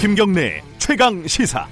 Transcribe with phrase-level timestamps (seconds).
[0.00, 1.68] 김경래 최강 시사.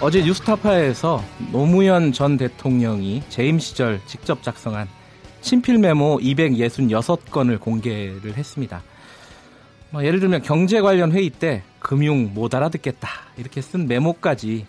[0.00, 1.22] 어제 뉴스타파에서
[1.52, 4.88] 노무현 전 대통령이 재임 시절 직접 작성한
[5.40, 8.82] 친필 메모 266건을 공개를 했습니다.
[9.90, 14.66] 뭐 예를 들면 경제 관련 회의 때 금융 못 알아듣겠다 이렇게 쓴 메모까지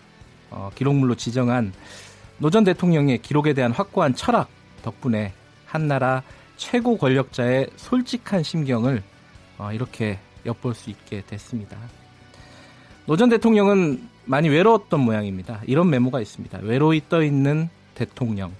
[0.50, 1.72] 어, 기록물로 지정한
[2.38, 4.48] 노 전 대통령의 기록에 대한 확고한 철학
[4.82, 5.32] 덕분에
[5.68, 6.22] 한나라
[6.56, 9.02] 최고 권력자의 솔직한 심경을
[9.58, 11.76] 어, 이렇게 엿볼 수 있게 됐습니다.
[13.06, 15.60] 노 전 대통령은 많이 외로웠던 모양입니다.
[15.66, 16.60] 이런 메모가 있습니다.
[16.62, 18.52] 외로이 떠 있는 대통령.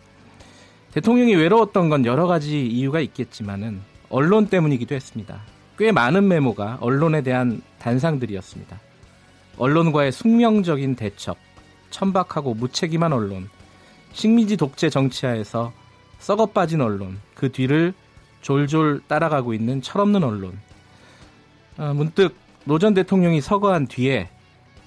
[0.92, 3.80] 대통령이 외로웠던 건 여러 가지 이유가 있겠지만은
[4.10, 5.40] 언론 때문이기도 했습니다.
[5.78, 8.80] 꽤 많은 메모가 언론에 대한 단상들이었습니다.
[9.58, 11.36] 언론과의 숙명적인 대척,
[11.90, 13.48] 천박하고 무책임한 언론,
[14.12, 15.72] 식민지 독재 정치하에서
[16.18, 17.94] 썩어 빠진 언론, 그 뒤를
[18.42, 20.58] 졸졸 따라가고 있는 철없는 언론.
[21.76, 24.28] 어, 문득 노 전 대통령이 서거한 뒤에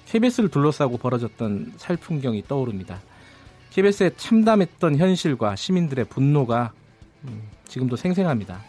[0.06, 3.00] KBS를 둘러싸고 벌어졌던 살풍경이 떠오릅니다.
[3.70, 6.72] KBS에 참담했던 현실과 시민들의 분노가
[7.24, 8.62] 음, 지금도 생생합니다.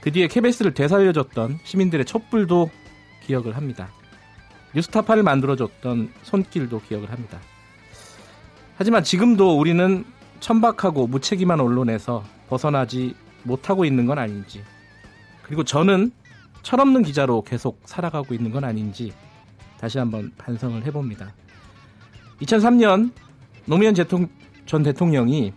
[0.00, 2.70] 그 뒤에 KBS를 되살려줬던 시민들의 촛불도
[3.26, 3.90] 기억을 합니다.
[4.74, 7.38] 뉴스타파를 만들어줬던 손길도 기억을 합니다.
[8.76, 10.04] 하지만 지금도 우리는
[10.40, 14.62] 천박하고 무책임한 언론에서 벗어나지 못하고 있는 건 아닌지,
[15.42, 16.10] 그리고 저는
[16.62, 19.12] 철없는 기자로 계속 살아가고 있는 건 아닌지
[19.80, 21.32] 다시 한번 반성을 해봅니다.
[22.42, 23.12] 2003년
[23.64, 25.52] 노무현 전 대통령이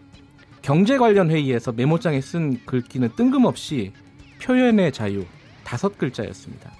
[0.61, 3.93] 경제 관련 회의에서 메모장에 쓴 글귀는 뜬금없이
[4.41, 5.25] 표현의 자유
[5.63, 6.71] 다섯 글자였습니다.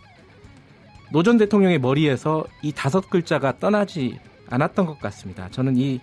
[1.12, 5.50] 노 전 대통령의 머리에서 이 다섯 글자가 떠나지 않았던 것 같습니다.
[5.50, 6.00] 저는 이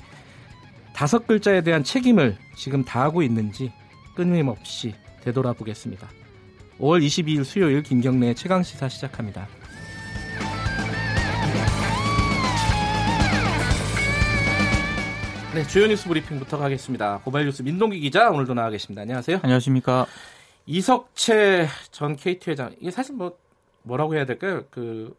[0.98, 3.72] 다섯 글자에 대한 책임을 지금 다하고 있는지
[4.16, 6.08] 끊임없이 되돌아보겠습니다.
[6.80, 9.46] 5월 22일 수요일 김경래의 최강 시사 시작합니다.
[15.54, 17.20] 네, 주요 뉴스 브리핑부터 가겠습니다.
[17.20, 19.02] 고발 뉴스 민동기 기자 오늘도 나와 계십니다.
[19.02, 19.38] 안녕하세요.
[19.44, 20.04] 안녕하십니까.
[20.66, 23.38] 이석채 전 KT 회장 이게 사실 뭐
[23.84, 24.64] 뭐라고 해야 될까요?
[24.72, 25.14] 그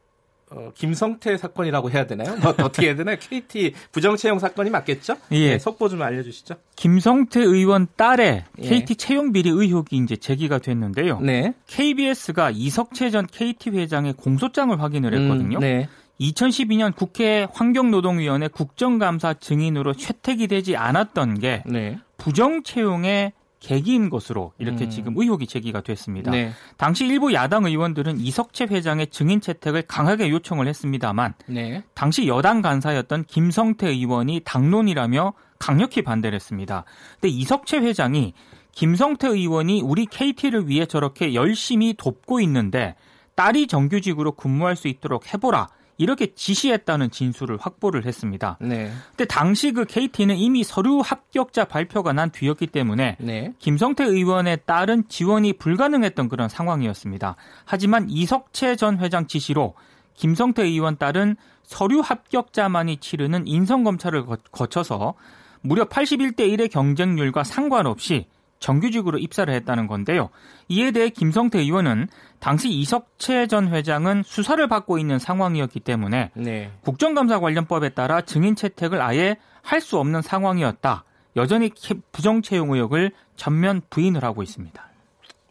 [0.51, 2.35] 어, 김성태 사건이라고 해야 되나요?
[2.37, 3.17] 뭐, 어떻게 해야 되나요?
[3.19, 5.15] KT 부정채용 사건이 맞겠죠?
[5.31, 5.51] 예.
[5.51, 6.55] 네, 속보 좀 알려주시죠.
[6.75, 8.67] 김성태 의원 딸의 예.
[8.67, 11.19] KT 채용 비리 의혹이 이제 제기가 됐는데요.
[11.19, 11.53] 네.
[11.67, 15.57] KBS가 이석채 전 KT 회장의 공소장을 확인을 했거든요.
[15.57, 15.87] 음, 네.
[16.19, 21.97] 2012년 국회 환경노동위원회 국정감사 증인으로 채택이 되지 않았던 게 네.
[22.17, 24.90] 부정 채용의 계기인 것으로 이렇게 음.
[24.90, 26.31] 지금 의혹이 제기가 됐습니다.
[26.31, 26.52] 네.
[26.78, 31.84] 당시 일부 야당 의원들은 이석채 회장의 증인 채택을 강하게 요청을 했습니다만 네.
[31.94, 36.86] 당시 여당 간사였던 김성태 의원이 당론이라며 강력히 반대를 했습니다.
[37.20, 38.34] 근데 이석채 회장이
[38.72, 42.96] 김성태 의원이 우리 KT를 위해 저렇게 열심히 돕고 있는데
[43.36, 45.68] 딸이 정규직으로 근무할 수 있도록 해보라.
[45.99, 48.57] 이렇게 지시했다는 진술을 확보를 했습니다.
[48.61, 48.89] 네.
[49.09, 53.53] 근데 당시 그 KT는 이미 서류 합격자 발표가 난 뒤였기 때문에 네.
[53.59, 57.35] 김성태 의원에 따른 지원이 불가능했던 그런 상황이었습니다.
[57.65, 59.75] 하지만 이석채 전 회장 지시로
[60.15, 65.16] 김성태 의원 딸은 서류 합격자만이 치르는 인성 검찰을 거쳐서
[65.61, 68.25] 무려 81대 1의 경쟁률과 상관없이
[68.59, 70.30] 정규직으로 입사를 했다는 건데요.
[70.68, 72.08] 이에 대해 김성태 의원은
[72.40, 76.72] 당시 이석채 전 회장은 수사를 받고 있는 상황이었기 때문에 네.
[76.81, 81.03] 국정감사 관련법에 따라 증인 채택을 아예 할 수 없는 상황이었다.
[81.36, 81.72] 여전히
[82.12, 84.90] 부정 채용 의혹을 전면 부인을 하고 있습니다.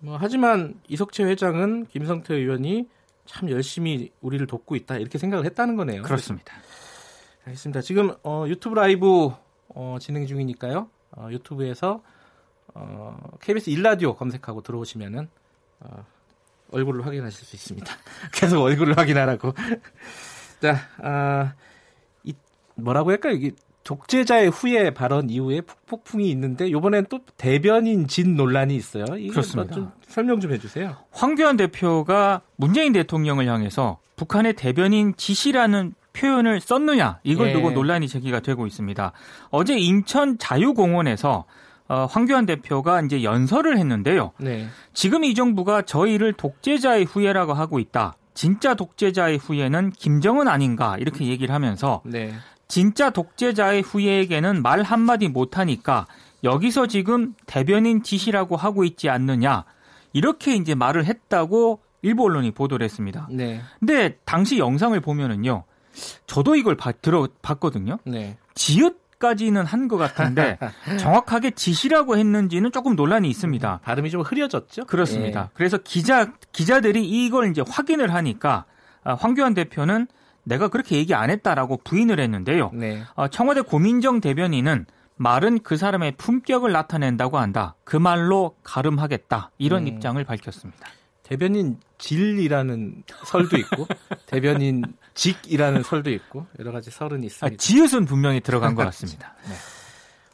[0.00, 2.88] 뭐, 하지만 이석채 회장은 김성태 의원이
[3.26, 6.02] 참 열심히 우리를 돕고 있다 이렇게 생각을 했다는 거네요.
[6.02, 6.52] 그렇습니다.
[7.46, 7.80] 알겠습니다.
[7.80, 9.30] 지금 어, 유튜브 라이브
[9.68, 10.88] 어, 진행 중이니까요.
[11.12, 12.02] 어, 유튜브에서
[12.74, 15.28] 어, KBS 일라디오 검색하고 들어오시면은
[15.80, 16.04] 어,
[16.70, 17.92] 얼굴을 확인하실 수 있습니다.
[18.32, 19.54] 계속 얼굴을 확인하라고.
[20.60, 21.54] 자, 아,
[22.24, 22.34] 이
[22.74, 23.34] 뭐라고 할까요?
[23.34, 23.52] 이게
[23.84, 29.06] 독재자의 후예 발언 이후에 폭풍이 있는데 이번엔 또 대변인 진 논란이 있어요.
[29.06, 29.74] 그렇습니다.
[29.74, 30.94] 좀 설명 좀 해주세요.
[31.10, 37.52] 황교안 대표가 문재인 대통령을 향해서 북한의 대변인 지시라는 표현을 썼느냐 이걸 예.
[37.54, 39.12] 두고 논란이 제기가 되고 있습니다.
[39.50, 41.46] 어제 인천 자유공원에서
[41.88, 44.32] 어, 황교안 대표가 이제 연설을 했는데요.
[44.38, 44.68] 네.
[44.92, 48.14] 지금 이 정부가 저희를 독재자의 후예라고 하고 있다.
[48.34, 52.32] 진짜 독재자의 후예는 김정은 아닌가 이렇게 얘기를 하면서 네.
[52.68, 56.06] 진짜 독재자의 후예에게는 말 한마디 못하니까
[56.44, 59.64] 여기서 지금 대변인 지시라고 하고 있지 않느냐
[60.12, 63.28] 이렇게 이제 말을 했다고 일부 언론이 보도를 했습니다.
[63.30, 63.60] 네.
[63.80, 65.64] 근데 당시 영상을 보면은요,
[66.26, 67.98] 저도 이걸 봐, 들어 봤거든요.
[68.04, 68.36] 네.
[68.54, 70.58] 지읒 것까지는 한 것 같은데
[70.98, 73.80] 정확하게 지시라고 했는지는 조금 논란이 있습니다.
[73.82, 74.84] 발음이 좀 흐려졌죠?
[74.84, 75.40] 그렇습니다.
[75.44, 75.50] 예.
[75.54, 78.64] 그래서 기자 기자들이 이걸 이제 확인을 하니까
[79.04, 80.08] 아, 황교안 대표는
[80.44, 82.70] 내가 그렇게 얘기 안 했다라고 부인을 했는데요.
[82.74, 83.02] 네.
[83.14, 84.86] 어, 청와대 고민정 대변인은
[85.16, 87.74] 말은 그 사람의 품격을 나타낸다고 한다.
[87.84, 89.50] 그 말로 가름하겠다.
[89.58, 89.88] 이런 음.
[89.88, 90.86] 입장을 밝혔습니다.
[91.28, 93.86] 대변인 질이라는 설도 있고
[94.26, 94.82] 대변인
[95.14, 97.54] 직이라는 설도 있고 여러 가지 설은 있습니다.
[97.54, 99.34] 아, 지읒은 분명히 들어간 것 같습니다.
[99.46, 99.54] 네.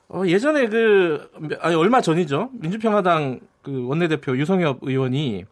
[0.08, 1.30] 어, 예전에 그
[1.60, 5.44] 아니 얼마 전이죠 민주평화당 그 원내대표 유성엽 의원이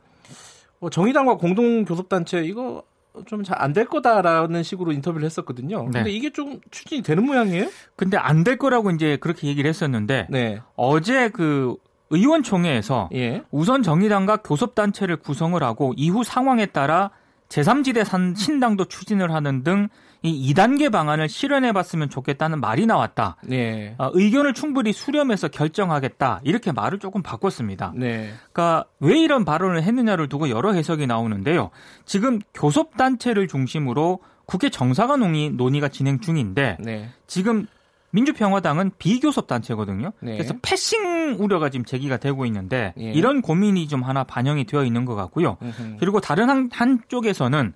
[0.81, 2.85] 어, 정의당과 공동 교섭단체 이거
[3.27, 5.83] 좀 잘 안 될 거다라는 식으로 인터뷰를 했었거든요.
[5.85, 5.91] 네.
[5.99, 7.69] 근데 이게 좀 추진이 되는 모양이에요?
[7.97, 10.61] 근데 안 될 거라고 이제 그렇게 얘기를 했었는데 네.
[10.77, 11.75] 어제 그
[12.13, 13.43] 의원총회에서 예.
[13.51, 17.11] 우선 정의당과 교섭단체를 구성을 하고 이후 상황에 따라
[17.49, 19.89] 제3지대 산 신당도 추진을 하는 등
[20.23, 23.37] 이 2단계 방안을 실현해 봤으면 좋겠다는 말이 나왔다.
[23.45, 23.97] 네.
[23.99, 26.41] 어, 의견을 충분히 수렴해서 결정하겠다.
[26.45, 27.93] 이렇게 말을 조금 바꿨습니다.
[27.97, 28.33] 네.
[28.53, 31.71] 그러니까 왜 이런 발언을 했느냐를 두고 여러 해석이 나오는데요.
[32.05, 37.11] 지금 교섭단체를 중심으로 국회 정사관 논의, 논의가 진행 중인데 네.
[37.27, 37.67] 지금
[38.13, 40.13] 민주평화당은 비교섭 단체거든요.
[40.21, 40.37] 네.
[40.37, 43.13] 그래서 패싱 우려가 지금 제기가 되고 있는데 예.
[43.13, 45.57] 이런 고민이 좀 하나 반영이 되어 있는 것 같고요.
[45.63, 45.97] 으흠.
[45.99, 47.75] 그리고 다른 한, 한쪽에서는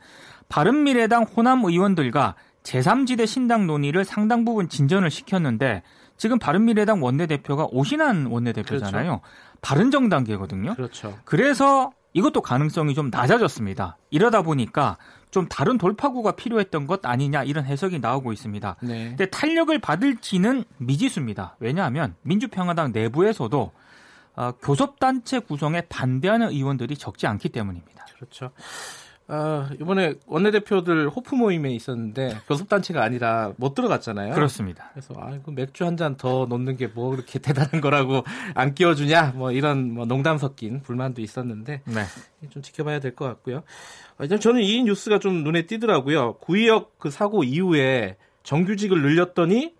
[0.48, 5.82] 바른미래당 호남 의원들과 제3지대 신당 논의를 상당 부분 진전을 시켰는데
[6.16, 9.20] 지금 바른미래당 원내대표가 오신환 원내대표잖아요.
[9.20, 9.20] 그렇죠.
[9.60, 10.74] 바른정당계거든요.
[10.74, 11.18] 그렇죠.
[11.24, 13.98] 그래서 이것도 가능성이 좀 낮아졌습니다.
[14.10, 14.96] 이러다 보니까
[15.36, 18.76] 좀 다른 돌파구가 필요했던 것 아니냐 이런 해석이 나오고 있습니다.
[18.80, 19.08] 네.
[19.08, 21.56] 근데 탄력을 받을지는 미지수입니다.
[21.60, 23.70] 왜냐하면 민주평화당 내부에서도
[24.36, 28.06] 어, 교섭단체 구성에 반대하는 의원들이 적지 않기 때문입니다.
[28.14, 28.50] 그렇죠.
[29.28, 34.34] 아, 이번에 원내대표들 호프 모임에 있었는데 교섭단체가 아니라 못 들어갔잖아요.
[34.34, 34.90] 그렇습니다.
[34.92, 38.22] 그래서 아, 이거 맥주 한 잔더 놓는 게 뭐 그렇게 대단한 거라고
[38.54, 42.02] 안 끼워주냐 뭐 이런 뭐 농담 섞인 불만도 있었는데 네.
[42.50, 43.64] 좀 지켜봐야 될 것 같고요.
[44.18, 46.34] 아, 저는 이 뉴스가 좀 눈에 띄더라고요.
[46.34, 49.74] 구의역 그 사고 이후에 정규직을 늘렸더니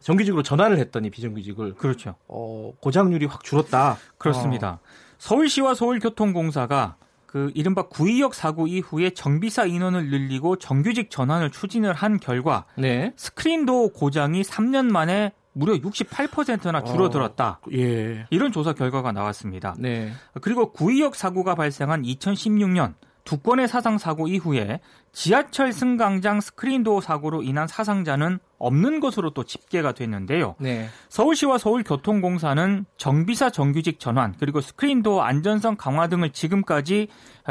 [0.00, 2.14] 정규직으로 전환을 했더니 비정규직을 그렇죠.
[2.28, 3.96] 어, 고장률이 확 줄었다.
[4.18, 4.68] 그렇습니다.
[4.74, 4.78] 어.
[5.18, 6.96] 서울시와 서울교통공사가
[7.34, 13.12] 그 이른바 구의역 사고 이후에 정비사 인원을 늘리고 정규직 전환을 추진을 한 결과 네.
[13.16, 17.58] 스크린도 고장이 3년 만에 무려 68%나 줄어들었다.
[17.60, 18.26] 어, 예.
[18.30, 19.74] 이런 조사 결과가 나왔습니다.
[19.80, 20.12] 네.
[20.42, 24.80] 그리고 구의역 사고가 발생한 2016년 두 건의 사상 사고 이후에
[25.12, 30.54] 지하철 승강장 스크린도어 사고로 인한 사상자는 없는 것으로 또 집계가 됐는데요.
[30.58, 30.88] 네.
[31.08, 37.08] 서울시와 서울교통공사는 정비사 정규직 전환 그리고 스크린도어 안전성 강화 등을 지금까지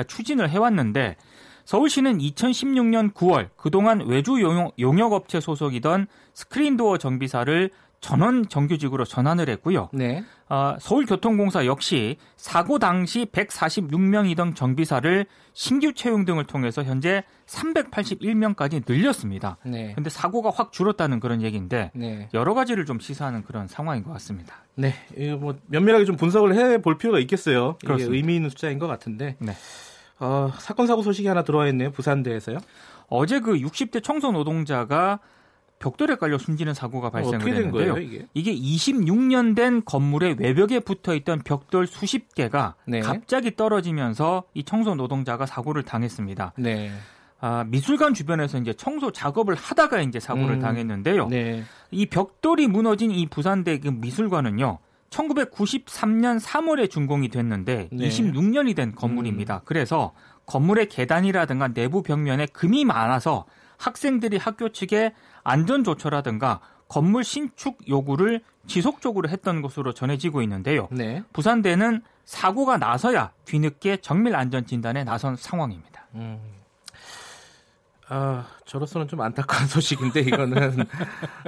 [0.08, 1.16] 추진을 해왔는데
[1.66, 7.70] 서울시는 2016년 9월 그동안 외주 용역, 업체 소속이던 스크린도어 정비사를
[8.04, 9.90] 전원 정규직으로 전환을 했고요.
[9.94, 10.24] 네.
[10.50, 19.58] 어, 서울교통공사 역시 사고 당시 146명이던 정비사를 신규 채용 등을 통해서 현재 381명까지 늘렸습니다.
[19.66, 19.94] 네.
[19.96, 22.28] 근데 사고가 확 줄었다는 그런 얘기인데 네.
[22.34, 24.58] 여러 가지를 좀 시사하는 그런 상황인 것 같습니다.
[24.76, 27.78] 네, 이거 뭐 면밀하게 좀 분석을 해볼 필요가 있겠어요.
[27.80, 28.10] 그렇습니다.
[28.10, 29.38] 이게 의미 있는 숫자인 것 같은데.
[29.40, 29.54] 네.
[30.20, 31.90] 어, 사건 사고 소식이 하나 들어와 있네요.
[31.92, 32.58] 부산대에서요.
[33.08, 35.20] 어제 그 60대 청소 노동자가
[35.84, 37.94] 벽돌에 깔려 숨지는 사고가 발생을 했는데요.
[37.94, 38.26] 거예요, 이게?
[38.34, 43.02] 이게 26년 된 건물의 외벽에 붙어 있던 벽돌 수십 개가 네.
[43.02, 46.54] 갑자기 떨어지면서 이 청소 노동자가 사고를 당했습니다.
[46.58, 46.90] 네.
[47.42, 51.28] 아, 미술관 주변에서 이제 청소 작업을 하다가 이제 사고를 음, 당했는데요.
[51.28, 51.64] 네.
[51.92, 54.80] 이 벽돌이 무너진 이 부산대 그 미술관은요.
[55.10, 58.08] 1993년 3월에 준공이 됐는데 네.
[58.08, 59.56] 26년이 된 건물입니다.
[59.56, 59.60] 음.
[59.66, 60.14] 그래서
[60.46, 63.46] 건물의 계단이라든가 내부 벽면에 금이 많아서
[63.84, 65.14] 학생들이 학교 측에
[65.44, 70.88] 안전 조처라든가 건물 신축 요구를 지속적으로 했던 것으로 전해지고 있는데요.
[70.92, 71.24] 네.
[71.34, 76.08] 부산대는 사고가 나서야 뒤늦게 정밀 안전 진단에 나선 상황입니다.
[76.16, 76.40] 음.
[78.16, 80.86] 아, 저로서는 좀 안타까운 소식인데 이거는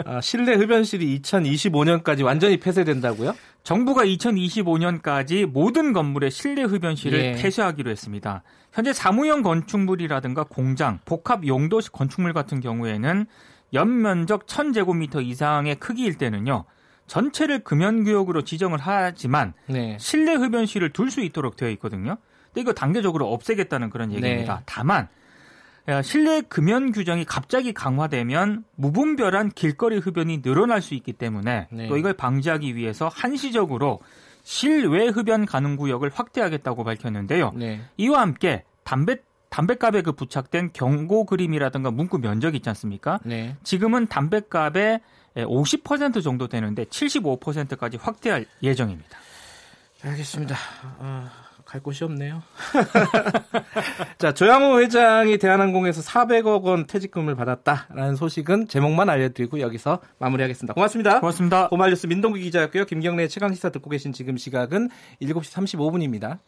[0.03, 3.35] 아, 실내 흡연실이 2025년까지 완전히 폐쇄된다고요?
[3.61, 7.31] 정부가 2025년까지 모든 건물의 실내 흡연실을 예.
[7.33, 8.41] 폐쇄하기로 했습니다.
[8.73, 13.27] 현재 사무용 건축물이라든가 공장, 복합 용도식 건축물 같은 경우에는
[13.73, 16.65] 연면적 1000제곱미터 이상의 크기일 때는요.
[17.05, 19.97] 전체를 금연구역으로 지정을 하지만 네.
[19.99, 22.17] 실내 흡연실을 둘 수 있도록 되어 있거든요.
[22.47, 24.55] 근데 이거 단계적으로 없애겠다는 그런 얘기입니다.
[24.55, 24.63] 네.
[24.65, 25.07] 다만
[26.03, 31.87] 실내 금연 규정이 갑자기 강화되면 무분별한 길거리 흡연이 늘어날 수 있기 때문에 네.
[31.87, 33.99] 또 이걸 방지하기 위해서 한시적으로
[34.43, 37.51] 실외 흡연 가능 구역을 확대하겠다고 밝혔는데요.
[37.55, 37.81] 네.
[37.97, 39.17] 이와 함께 담배
[39.49, 43.19] 담배값에 그 부착된 경고 그림이라든가 문구 면적이 있지 않습니까?
[43.23, 43.55] 네.
[43.63, 44.99] 지금은 담배값의
[45.35, 49.17] 50% 정도 되는데 75%까지 확대할 예정입니다.
[50.03, 50.55] 알겠습니다.
[50.97, 51.29] 어,
[51.65, 52.43] 갈 곳이 없네요.
[54.17, 60.73] 자, 조양호 회장이 대한항공에서 400억 원 퇴직금을 받았다라는 소식은 제목만 알려드리고 여기서 마무리하겠습니다.
[60.73, 61.19] 고맙습니다.
[61.19, 61.67] 고맙습니다.
[61.69, 62.85] 고말뉴스 민동기 기자였고요.
[62.85, 64.89] 김경래 최강 시사 듣고 계신 지금 시각은
[65.21, 66.39] 7시 35분입니다.